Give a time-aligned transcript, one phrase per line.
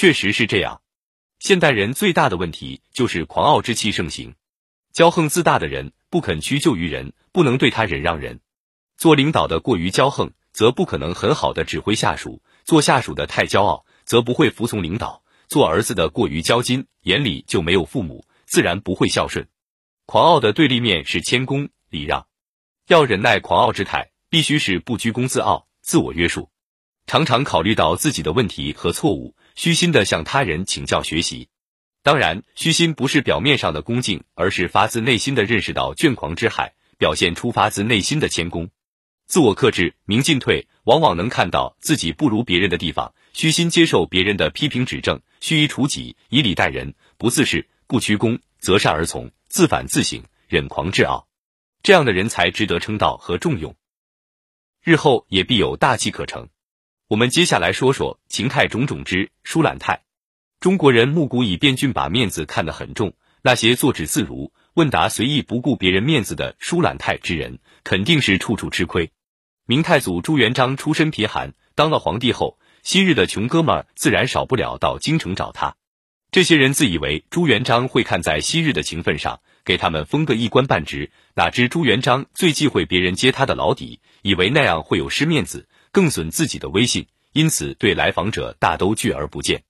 [0.00, 0.80] 确实是这样。
[1.40, 4.36] 现代人最大的问题就是狂傲之气盛行，
[4.94, 8.38] 骄横自大的人不肯屈就于人，不能对他忍让人。
[8.96, 19.48] 做领导的过于骄横，则不可能很好的指挥下属；做下属的太骄傲，则不会服从领导；做儿子的过于骄矜，眼里就没有父母，自然不会孝顺。
[20.06, 22.28] 狂傲的对立面是谦恭礼让，
[22.86, 26.52] 要忍耐狂傲之态，必须是不居功自傲、自我约束，
[27.08, 29.34] 常常考虑到自己的问题和错误。
[29.58, 31.48] 虚心的向他人请教学习，
[32.04, 38.70] 当然，虚心不是表面上的恭敬，而是发自内心的认识到倦狂之害，表现出发自内心的谦恭。
[39.26, 51.26] 自我克制，明进退，往往能看到自己不如别人的地方，虚心接受别人的批评指正，虚以处己，以礼待人，不自恃，不屈躬，择善而从，自反自省，忍狂致傲。
[51.82, 53.74] 这样的人才值得称道和重用，
[54.84, 56.48] 日后也必有大器可成。
[57.08, 60.02] 我们接下来说说情态种种之疏懒态。
[60.60, 63.14] 中国人木古以变俊，把面子看得很重。
[63.40, 69.10] 那些坐止自如、问答随意、不顾别人面子的疏懒态之人，肯定是处处吃亏。
[69.64, 75.76] 明太祖朱元璋出身贫寒，当了皇帝后，昔日的穷哥们儿自然少不了到京城找他。
[76.30, 85.68] 这些人自以为朱元璋会看在昔日的情分上，给他们封个一官半职，哪知朱元璋最忌讳别人揭他的老底，以为那样会有失面子。
[85.90, 89.64] 更损自己的威信，因此对来访者大都拒而不见。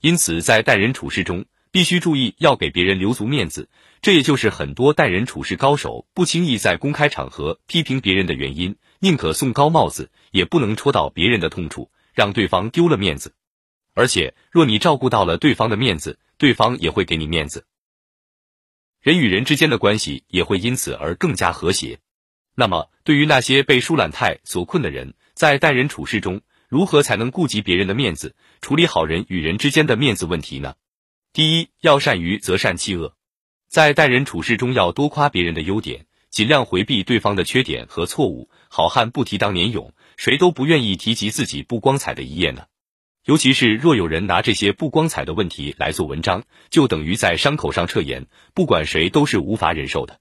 [0.00, 3.68] 因此，在待人处事中，必须注意要给别人留足面子。
[4.00, 8.76] 这也就是很多待人处事高手不轻易在公开场合批评别人的原因。
[9.00, 13.34] 宁可送高帽子，也不能戳到别人的痛处，让对方丢了面子。
[13.92, 17.66] 而且，若你照顾到了对方的面子，对方也会给你面子，
[19.00, 21.98] 人与人之间的关系也会因此而更加和谐。
[22.58, 30.74] 那么，对于那些被疏懒态所困的人，在待人处事中，如何才能顾及别人的面子，处理好人与人之间的面子问题呢？
[31.34, 33.14] 第一，要善于择善弃恶，
[33.68, 38.48] 在待人处事中要多夸别人的优点，尽量回避对方的缺点和错误。
[38.68, 42.64] 好汉不提当年勇，谁都不愿意提及自己不光彩的一页呢。
[43.26, 50.20] 尤其是若有人拿这些不光彩的问题来做文章，就等于在伤口上撤盐，不管谁都是无法忍受的。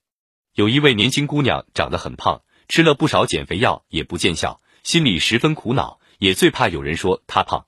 [0.55, 7.67] 有一位年轻姑娘长得很胖，吃了不少减肥药也不见效，心里十分苦恼，也最怕有人说她胖。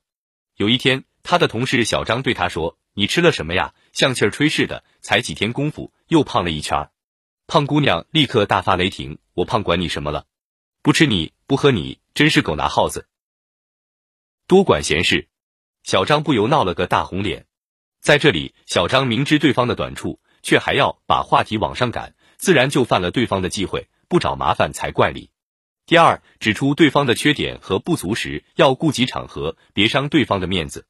[0.55, 3.73] 有一天，她的同事小张对她说：“你吃了什么呀？
[3.91, 6.89] 像气儿吹似的，才几天功夫又胖了一圈。”
[7.45, 10.25] 胖姑娘立刻大发雷霆：“我胖管你什么了？
[10.81, 13.09] 不吃你不喝你，真是狗拿耗子，
[14.47, 15.27] 多管闲事。”
[15.83, 17.47] 小张不由闹了个大红脸。
[17.99, 22.15] 在这里，小张明知对方的短处，却还要把话题往上赶。
[22.37, 25.29] 自然就犯了对方的忌讳，不找麻烦才怪哩。
[25.85, 30.85] 第二，指出对方的缺点和不足时，要顾及场合，别伤对方的面子。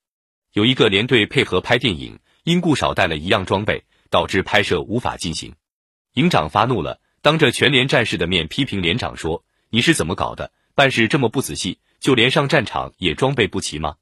[0.53, 5.53] 有一个连队配合拍电影，因故少带了一样装备，导致拍摄无法进行。
[6.13, 10.51] 营长发怒了，当着全连战士的面批评连长说：“你是怎么搞的？
[10.73, 13.97] 办事这么不仔细，就连上战场也装备不齐吗？”